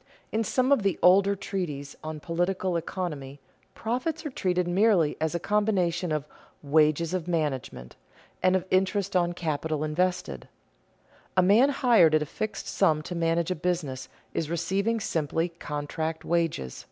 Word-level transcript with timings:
_In 0.32 0.42
some 0.44 0.72
of 0.72 0.82
the 0.82 0.98
older 1.02 1.36
treatises 1.36 1.94
on 2.02 2.20
political 2.20 2.78
economy, 2.78 3.38
profits 3.74 4.24
are 4.24 4.30
treated 4.30 4.66
merely 4.66 5.14
as 5.20 5.34
a 5.34 5.38
combination 5.38 6.10
of 6.10 6.24
"wages 6.62 7.12
of 7.12 7.28
management," 7.28 7.96
and 8.42 8.56
of 8.56 8.64
interest 8.70 9.14
on 9.14 9.34
capital 9.34 9.84
invested. 9.84 10.48
A 11.36 11.42
man 11.42 11.68
hired 11.68 12.14
at 12.14 12.22
a 12.22 12.24
fixed 12.24 12.66
sum 12.66 13.02
to 13.02 13.14
manage 13.14 13.50
a 13.50 13.54
business 13.54 14.08
is 14.32 14.48
receiving 14.48 15.00
simply 15.00 15.50
contract 15.50 16.24
wages. 16.24 16.86